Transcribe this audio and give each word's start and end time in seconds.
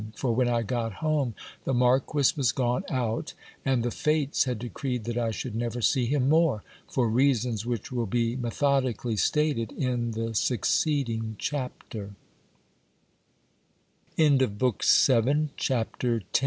For, 0.15 0.33
when 0.33 0.47
I 0.47 0.63
got 0.63 0.93
home 1.05 1.35
the 1.63 1.75
marquis 1.75 2.33
was 2.35 2.51
gone 2.51 2.83
out; 2.89 3.35
and 3.63 3.83
the 3.83 3.91
fates 3.91 4.45
had 4.45 4.57
decreed 4.57 5.03
that 5.03 5.15
I 5.15 5.29
should 5.29 5.53
never 5.53 5.79
see 5.79 6.07
him 6.07 6.27
more, 6.27 6.63
for 6.89 7.07
reasons 7.07 7.67
which 7.67 7.91
will 7.91 8.07
be 8.07 8.35
methodically 8.35 9.15
stated 9.15 9.71
in 9.73 10.13
the 10.13 10.33
succeeding 10.33 11.37
thapte 11.39 12.15